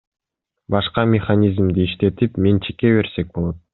[0.75, 3.63] Башка механизмди иштетип, менчикке берсек болот.